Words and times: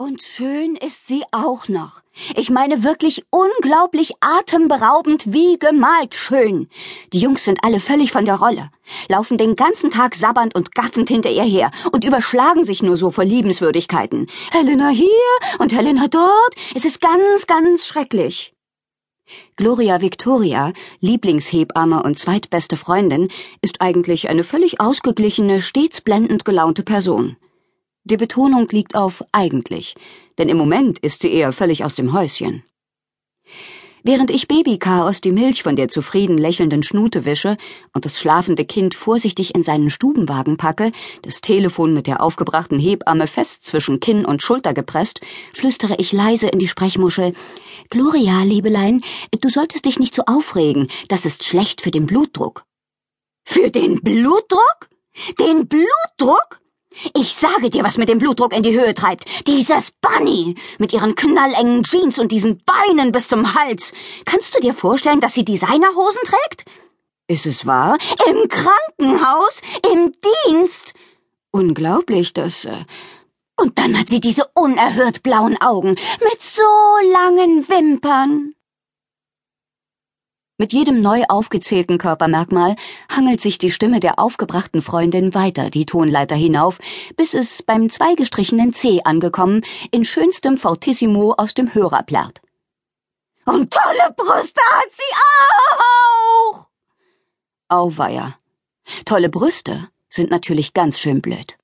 Und 0.00 0.22
schön 0.22 0.76
ist 0.76 1.08
sie 1.08 1.24
auch 1.30 1.68
noch. 1.68 2.00
Ich 2.34 2.48
meine 2.48 2.82
wirklich 2.82 3.26
unglaublich 3.28 4.14
atemberaubend 4.20 5.34
wie 5.34 5.58
gemalt 5.58 6.14
schön. 6.14 6.70
Die 7.12 7.18
Jungs 7.18 7.44
sind 7.44 7.62
alle 7.64 7.80
völlig 7.80 8.10
von 8.10 8.24
der 8.24 8.36
Rolle, 8.36 8.70
laufen 9.08 9.36
den 9.36 9.56
ganzen 9.56 9.90
Tag 9.90 10.14
sabbernd 10.14 10.54
und 10.54 10.74
gaffend 10.74 11.10
hinter 11.10 11.28
ihr 11.28 11.42
her 11.42 11.70
und 11.92 12.06
überschlagen 12.06 12.64
sich 12.64 12.82
nur 12.82 12.96
so 12.96 13.10
vor 13.10 13.26
Liebenswürdigkeiten. 13.26 14.28
Helena 14.50 14.88
hier 14.88 15.10
und 15.58 15.74
Helena 15.74 16.08
dort. 16.08 16.54
Es 16.74 16.86
ist 16.86 17.02
ganz, 17.02 17.46
ganz 17.46 17.84
schrecklich. 17.86 18.54
Gloria 19.56 20.00
Victoria, 20.00 20.72
Lieblingshebamme 21.00 22.02
und 22.02 22.18
zweitbeste 22.18 22.78
Freundin, 22.78 23.28
ist 23.60 23.82
eigentlich 23.82 24.30
eine 24.30 24.44
völlig 24.44 24.80
ausgeglichene, 24.80 25.60
stets 25.60 26.00
blendend 26.00 26.46
gelaunte 26.46 26.84
Person. 26.84 27.36
Die 28.04 28.16
Betonung 28.16 28.66
liegt 28.70 28.94
auf 28.94 29.22
eigentlich, 29.32 29.94
denn 30.38 30.48
im 30.48 30.56
Moment 30.56 30.98
ist 31.00 31.22
sie 31.22 31.32
eher 31.32 31.52
völlig 31.52 31.84
aus 31.84 31.94
dem 31.94 32.12
Häuschen. 32.12 32.64
Während 34.02 34.30
ich 34.30 34.48
Babychaos 34.48 35.20
die 35.20 35.32
Milch 35.32 35.62
von 35.62 35.76
der 35.76 35.88
zufrieden 35.88 36.38
lächelnden 36.38 36.82
Schnute 36.82 37.26
wische 37.26 37.58
und 37.92 38.06
das 38.06 38.18
schlafende 38.18 38.64
Kind 38.64 38.94
vorsichtig 38.94 39.54
in 39.54 39.62
seinen 39.62 39.90
Stubenwagen 39.90 40.56
packe, 40.56 40.92
das 41.20 41.42
Telefon 41.42 41.92
mit 41.92 42.06
der 42.06 42.22
aufgebrachten 42.22 42.78
Hebamme 42.78 43.26
fest 43.26 43.64
zwischen 43.64 44.00
Kinn 44.00 44.24
und 44.24 44.42
Schulter 44.42 44.72
gepresst, 44.72 45.20
flüstere 45.52 45.96
ich 45.98 46.12
leise 46.12 46.48
in 46.48 46.58
die 46.58 46.68
Sprechmuschel 46.68 47.34
Gloria, 47.90 48.42
Liebelein, 48.44 49.02
du 49.38 49.48
solltest 49.50 49.84
dich 49.84 49.98
nicht 49.98 50.14
so 50.14 50.22
aufregen, 50.24 50.88
das 51.08 51.26
ist 51.26 51.44
schlecht 51.44 51.82
für 51.82 51.90
den 51.90 52.06
Blutdruck. 52.06 52.64
Für 53.44 53.70
den 53.70 54.00
Blutdruck? 54.00 54.88
Den 55.38 55.66
Blutdruck? 55.66 56.59
Ich 57.14 57.34
sage 57.34 57.70
dir, 57.70 57.84
was 57.84 57.98
mit 57.98 58.08
dem 58.08 58.18
Blutdruck 58.18 58.54
in 58.54 58.62
die 58.62 58.78
Höhe 58.78 58.94
treibt. 58.94 59.24
Dieses 59.46 59.92
Bunny 59.92 60.56
mit 60.78 60.92
ihren 60.92 61.14
knallengen 61.14 61.82
Jeans 61.84 62.18
und 62.18 62.32
diesen 62.32 62.62
Beinen 62.64 63.12
bis 63.12 63.28
zum 63.28 63.54
Hals. 63.54 63.92
Kannst 64.24 64.54
du 64.54 64.60
dir 64.60 64.74
vorstellen, 64.74 65.20
dass 65.20 65.34
sie 65.34 65.44
Designerhosen 65.44 66.22
trägt? 66.24 66.64
Ist 67.28 67.46
es 67.46 67.64
wahr? 67.64 67.96
Im 68.28 68.48
Krankenhaus? 68.48 69.62
Im 69.92 70.12
Dienst? 70.48 70.94
Unglaublich, 71.52 72.32
dass. 72.32 72.64
Äh 72.64 72.84
und 73.60 73.78
dann 73.78 73.98
hat 73.98 74.08
sie 74.08 74.20
diese 74.20 74.46
unerhört 74.54 75.22
blauen 75.22 75.60
Augen 75.60 75.90
mit 75.90 76.40
so 76.40 76.62
langen 77.12 77.68
Wimpern. 77.68 78.54
Mit 80.60 80.74
jedem 80.74 81.00
neu 81.00 81.22
aufgezählten 81.26 81.96
Körpermerkmal 81.96 82.76
hangelt 83.10 83.40
sich 83.40 83.56
die 83.56 83.70
Stimme 83.70 83.98
der 83.98 84.18
aufgebrachten 84.18 84.82
Freundin 84.82 85.32
weiter 85.32 85.70
die 85.70 85.86
Tonleiter 85.86 86.34
hinauf, 86.36 86.78
bis 87.16 87.32
es 87.32 87.62
beim 87.62 87.88
zweigestrichenen 87.88 88.74
C 88.74 89.00
angekommen 89.02 89.62
in 89.90 90.04
schönstem 90.04 90.58
Fortissimo 90.58 91.32
aus 91.38 91.54
dem 91.54 91.72
Hörer 91.72 92.02
plärrt. 92.02 92.42
Und 93.46 93.72
tolle 93.72 94.14
Brüste 94.14 94.60
hat 94.72 94.92
sie 94.92 95.14
auch! 96.52 96.66
Auweia. 97.68 98.34
Tolle 99.06 99.30
Brüste 99.30 99.88
sind 100.10 100.30
natürlich 100.30 100.74
ganz 100.74 100.98
schön 100.98 101.22
blöd. 101.22 101.56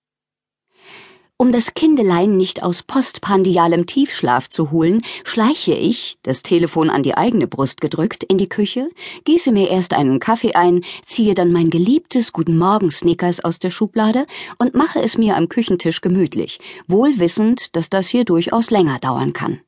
Um 1.39 1.53
das 1.53 1.75
Kindelein 1.75 2.39
nicht 2.39 2.62
aus 2.62 2.83
postpandialem 2.83 3.84
Tiefschlaf 3.84 4.48
zu 4.48 4.70
holen, 4.70 5.03
schleiche 5.23 5.75
ich, 5.75 6.17
das 6.23 6.43
Telefon 6.43 6.89
an 6.89 7.03
die 7.03 7.15
eigene 7.15 7.47
Brust 7.47 7.83
gedrückt, 7.83 8.25
in 8.25 8.39
die 8.39 8.48
Küche, 8.48 8.89
gieße 9.25 9.53
mir 9.53 9.69
erst 9.69 9.93
einen 9.93 10.19
Kaffee 10.19 10.55
ein, 10.55 10.83
ziehe 11.05 11.34
dann 11.34 11.53
mein 11.53 11.69
geliebtes 11.69 12.33
Guten 12.33 12.56
Morgen 12.56 12.91
Snickers 12.91 13.45
aus 13.45 13.59
der 13.59 13.69
Schublade 13.69 14.27
und 14.56 14.75
mache 14.75 15.03
es 15.03 15.19
mir 15.19 15.37
am 15.37 15.51
Küchentisch 15.51 16.01
gemütlich, 16.01 16.59
wohl 16.89 17.19
wissend, 17.19 17.77
dass 17.77 17.91
das 17.91 18.09
hier 18.09 18.25
durchaus 18.25 18.71
länger 18.71 18.98
dauern 18.98 19.34
kann. 19.34 19.61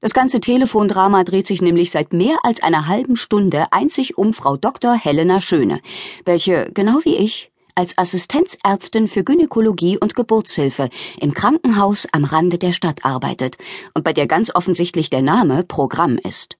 Das 0.00 0.14
ganze 0.14 0.40
Telefondrama 0.40 1.22
dreht 1.22 1.46
sich 1.46 1.60
nämlich 1.60 1.90
seit 1.90 2.14
mehr 2.14 2.38
als 2.44 2.62
einer 2.62 2.88
halben 2.88 3.16
Stunde 3.16 3.66
einzig 3.72 4.16
um 4.16 4.32
Frau 4.32 4.56
Dr. 4.56 4.94
Helena 4.94 5.42
Schöne, 5.42 5.80
welche, 6.24 6.70
genau 6.72 7.00
wie 7.04 7.14
ich, 7.14 7.51
als 7.74 7.96
Assistenzärztin 7.98 9.08
für 9.08 9.24
Gynäkologie 9.24 9.98
und 9.98 10.14
Geburtshilfe 10.14 10.88
im 11.20 11.34
Krankenhaus 11.34 12.06
am 12.12 12.24
Rande 12.24 12.58
der 12.58 12.72
Stadt 12.72 13.04
arbeitet 13.04 13.58
und 13.94 14.04
bei 14.04 14.12
der 14.12 14.26
ganz 14.26 14.54
offensichtlich 14.54 15.10
der 15.10 15.22
Name 15.22 15.64
Programm 15.64 16.18
ist. 16.18 16.56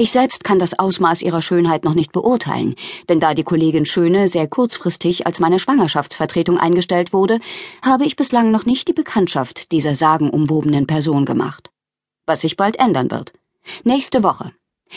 Ich 0.00 0.12
selbst 0.12 0.44
kann 0.44 0.58
das 0.58 0.78
Ausmaß 0.78 1.20
ihrer 1.20 1.42
Schönheit 1.42 1.84
noch 1.84 1.92
nicht 1.92 2.12
beurteilen, 2.12 2.74
denn 3.10 3.20
da 3.20 3.34
die 3.34 3.44
Kollegin 3.44 3.84
Schöne 3.84 4.28
sehr 4.28 4.48
kurzfristig 4.48 5.26
als 5.26 5.40
meine 5.40 5.58
Schwangerschaftsvertretung 5.58 6.56
eingestellt 6.56 7.12
wurde, 7.12 7.38
habe 7.84 8.06
ich 8.06 8.16
bislang 8.16 8.50
noch 8.50 8.64
nicht 8.64 8.88
die 8.88 8.94
Bekanntschaft 8.94 9.72
dieser 9.72 9.94
sagenumwobenen 9.94 10.86
Person 10.86 11.26
gemacht. 11.26 11.70
Was 12.24 12.40
sich 12.40 12.56
bald 12.56 12.78
ändern 12.78 13.10
wird. 13.10 13.34
Nächste 13.84 14.22
Woche. 14.22 14.52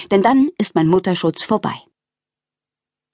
Denn 0.09 0.21
dann 0.21 0.49
ist 0.57 0.73
mein 0.73 0.87
Mutterschutz 0.87 1.43
vorbei. 1.43 1.75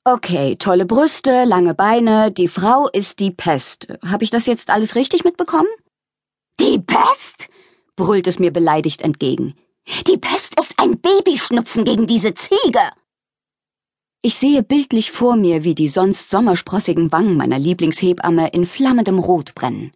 Okay, 0.05 0.55
tolle 0.55 0.85
Brüste, 0.85 1.43
lange 1.43 1.73
Beine, 1.75 2.31
die 2.31 2.47
Frau 2.47 2.87
ist 2.87 3.19
die 3.19 3.31
Pest. 3.31 3.87
Habe 4.05 4.23
ich 4.23 4.29
das 4.29 4.45
jetzt 4.45 4.69
alles 4.69 4.95
richtig 4.95 5.23
mitbekommen? 5.23 5.67
Die 6.59 6.79
Pest? 6.79 7.49
brüllt 7.95 8.27
es 8.27 8.39
mir 8.39 8.51
beleidigt 8.51 9.01
entgegen. 9.01 9.55
Die 10.07 10.17
Pest 10.17 10.57
ist 10.57 10.73
ein 10.77 10.99
Babyschnupfen 10.99 11.83
gegen 11.83 12.07
diese 12.07 12.33
Ziege. 12.33 12.79
Ich 14.21 14.35
sehe 14.35 14.63
bildlich 14.63 15.11
vor 15.11 15.35
mir, 15.35 15.63
wie 15.63 15.75
die 15.75 15.87
sonst 15.87 16.29
sommersprossigen 16.29 17.11
Wangen 17.11 17.35
meiner 17.35 17.59
Lieblingshebamme 17.59 18.49
in 18.49 18.65
flammendem 18.65 19.19
Rot 19.19 19.53
brennen. 19.53 19.91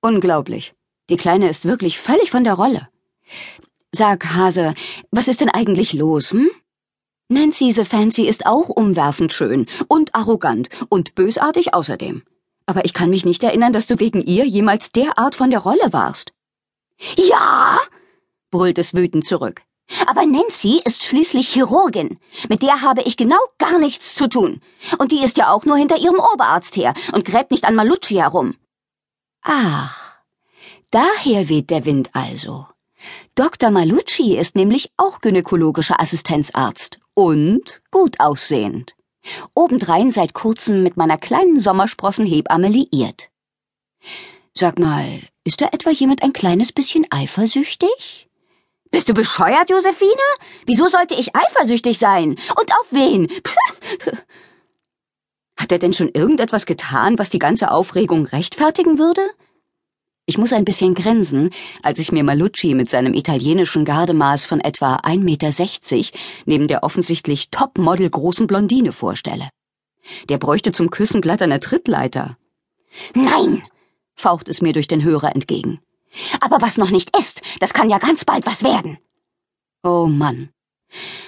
Unglaublich. 0.00 0.74
Die 1.10 1.16
Kleine 1.16 1.48
ist 1.48 1.64
wirklich 1.64 1.98
völlig 1.98 2.30
von 2.30 2.44
der 2.44 2.54
Rolle. 2.54 2.88
Sag, 3.92 4.34
Hase, 4.34 4.74
was 5.10 5.28
ist 5.28 5.40
denn 5.40 5.48
eigentlich 5.50 5.92
los, 5.92 6.32
hm? 6.32 6.50
Nancy 7.30 7.72
the 7.72 7.84
Fancy 7.84 8.26
ist 8.26 8.46
auch 8.46 8.70
umwerfend 8.70 9.34
schön 9.34 9.66
und 9.86 10.14
arrogant 10.14 10.70
und 10.88 11.14
bösartig 11.14 11.74
außerdem. 11.74 12.22
Aber 12.64 12.86
ich 12.86 12.94
kann 12.94 13.10
mich 13.10 13.26
nicht 13.26 13.44
erinnern, 13.44 13.74
dass 13.74 13.86
du 13.86 14.00
wegen 14.00 14.22
ihr 14.22 14.46
jemals 14.46 14.92
derart 14.92 15.34
von 15.34 15.50
der 15.50 15.60
Rolle 15.60 15.92
warst. 15.92 16.32
Ja, 17.16 17.78
brüllt 18.50 18.78
es 18.78 18.94
wütend 18.94 19.26
zurück. 19.26 19.60
Aber 20.06 20.24
Nancy 20.24 20.80
ist 20.86 21.02
schließlich 21.02 21.48
Chirurgin. 21.48 22.18
Mit 22.48 22.62
der 22.62 22.80
habe 22.80 23.02
ich 23.02 23.18
genau 23.18 23.40
gar 23.58 23.78
nichts 23.78 24.14
zu 24.14 24.26
tun. 24.28 24.62
Und 24.98 25.12
die 25.12 25.22
ist 25.22 25.36
ja 25.36 25.52
auch 25.52 25.66
nur 25.66 25.76
hinter 25.76 25.98
ihrem 25.98 26.20
Oberarzt 26.32 26.76
her 26.76 26.94
und 27.12 27.26
gräbt 27.26 27.50
nicht 27.50 27.66
an 27.66 27.74
Malucci 27.74 28.14
herum. 28.14 28.54
Ach, 29.42 30.16
daher 30.90 31.50
weht 31.50 31.68
der 31.68 31.84
Wind 31.84 32.08
also. 32.14 32.66
Dr. 33.34 33.70
Malucci 33.70 34.36
ist 34.36 34.56
nämlich 34.56 34.90
auch 34.96 35.20
gynäkologischer 35.20 36.00
Assistenzarzt 36.00 37.00
und 37.14 37.82
gut 37.90 38.20
aussehend. 38.20 38.94
Obendrein 39.54 40.10
seit 40.10 40.34
kurzem 40.34 40.82
mit 40.82 40.96
meiner 40.96 41.18
kleinen 41.18 41.60
Sommersprossenhebamme 41.60 42.68
liiert. 42.68 43.30
Sag 44.54 44.78
mal, 44.78 45.20
ist 45.44 45.60
da 45.60 45.66
etwa 45.72 45.90
jemand 45.90 46.22
ein 46.22 46.32
kleines 46.32 46.72
bisschen 46.72 47.06
eifersüchtig? 47.10 48.28
Bist 48.90 49.08
du 49.08 49.14
bescheuert, 49.14 49.70
Josephine? 49.70 50.10
Wieso 50.66 50.88
sollte 50.88 51.14
ich 51.14 51.36
eifersüchtig 51.36 51.98
sein? 51.98 52.30
Und 52.58 52.72
auf 52.72 52.86
wen? 52.90 53.28
Hat 55.58 55.72
er 55.72 55.78
denn 55.78 55.92
schon 55.92 56.08
irgendetwas 56.08 56.66
getan, 56.66 57.18
was 57.18 57.30
die 57.30 57.38
ganze 57.38 57.70
Aufregung 57.70 58.26
rechtfertigen 58.26 58.98
würde? 58.98 59.22
Ich 60.28 60.36
muss 60.36 60.52
ein 60.52 60.66
bisschen 60.66 60.94
grinsen, 60.94 61.48
als 61.82 61.98
ich 61.98 62.12
mir 62.12 62.22
Malucci 62.22 62.74
mit 62.74 62.90
seinem 62.90 63.14
italienischen 63.14 63.86
Gardemaß 63.86 64.44
von 64.44 64.60
etwa 64.60 64.96
1,60 64.96 65.16
Meter 65.20 66.18
neben 66.44 66.68
der 66.68 66.82
offensichtlich 66.82 67.48
Topmodel 67.48 68.10
großen 68.10 68.46
Blondine 68.46 68.92
vorstelle. 68.92 69.48
Der 70.28 70.36
bräuchte 70.36 70.70
zum 70.72 70.90
Küssen 70.90 71.22
glatt 71.22 71.40
eine 71.40 71.60
Trittleiter. 71.60 72.36
Nein! 73.14 73.62
faucht 74.14 74.50
es 74.50 74.60
mir 74.60 74.74
durch 74.74 74.86
den 74.86 75.02
Hörer 75.02 75.34
entgegen. 75.34 75.80
Aber 76.42 76.60
was 76.60 76.76
noch 76.76 76.90
nicht 76.90 77.16
ist, 77.16 77.40
das 77.60 77.72
kann 77.72 77.88
ja 77.88 77.96
ganz 77.96 78.26
bald 78.26 78.44
was 78.44 78.62
werden. 78.62 78.98
Oh 79.82 80.08
Mann. 80.08 80.50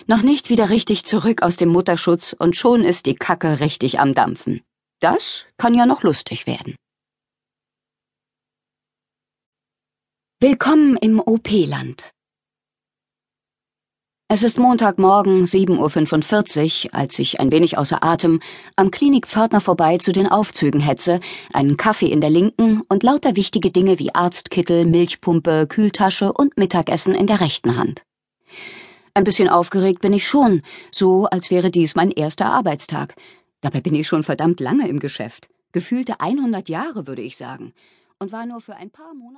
Noch 0.08 0.20
nicht 0.20 0.50
wieder 0.50 0.68
richtig 0.68 1.06
zurück 1.06 1.40
aus 1.40 1.56
dem 1.56 1.70
Mutterschutz 1.70 2.36
und 2.38 2.54
schon 2.54 2.82
ist 2.82 3.06
die 3.06 3.14
Kacke 3.14 3.60
richtig 3.60 3.98
am 3.98 4.12
Dampfen. 4.12 4.60
Das 5.00 5.44
kann 5.56 5.72
ja 5.72 5.86
noch 5.86 6.02
lustig 6.02 6.46
werden. 6.46 6.76
Willkommen 10.42 10.96
im 10.96 11.20
OP-Land. 11.20 12.14
Es 14.26 14.42
ist 14.42 14.58
Montagmorgen, 14.58 15.44
7.45 15.44 16.86
Uhr, 16.86 16.94
als 16.94 17.18
ich 17.18 17.40
ein 17.40 17.52
wenig 17.52 17.76
außer 17.76 18.02
Atem 18.02 18.40
am 18.74 18.90
Klinikpförtner 18.90 19.60
vorbei 19.60 19.98
zu 19.98 20.12
den 20.12 20.26
Aufzügen 20.26 20.80
hetze, 20.80 21.20
einen 21.52 21.76
Kaffee 21.76 22.10
in 22.10 22.22
der 22.22 22.30
linken 22.30 22.80
und 22.88 23.02
lauter 23.02 23.36
wichtige 23.36 23.70
Dinge 23.70 23.98
wie 23.98 24.14
Arztkittel, 24.14 24.86
Milchpumpe, 24.86 25.66
Kühltasche 25.66 26.32
und 26.32 26.56
Mittagessen 26.56 27.14
in 27.14 27.26
der 27.26 27.42
rechten 27.42 27.76
Hand. 27.76 28.04
Ein 29.12 29.24
bisschen 29.24 29.50
aufgeregt 29.50 30.00
bin 30.00 30.14
ich 30.14 30.26
schon, 30.26 30.62
so 30.90 31.26
als 31.26 31.50
wäre 31.50 31.70
dies 31.70 31.96
mein 31.96 32.12
erster 32.12 32.46
Arbeitstag. 32.46 33.14
Dabei 33.60 33.82
bin 33.82 33.94
ich 33.94 34.08
schon 34.08 34.22
verdammt 34.22 34.58
lange 34.60 34.88
im 34.88 35.00
Geschäft. 35.00 35.50
Gefühlte 35.72 36.18
100 36.20 36.70
Jahre, 36.70 37.06
würde 37.06 37.20
ich 37.20 37.36
sagen. 37.36 37.74
Und 38.18 38.32
war 38.32 38.46
nur 38.46 38.62
für 38.62 38.76
ein 38.76 38.90
paar 38.90 39.12
Monate 39.12 39.30